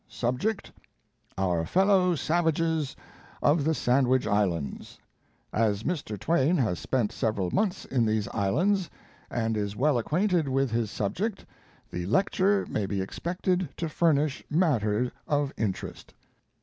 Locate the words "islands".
4.25-4.97, 8.29-8.89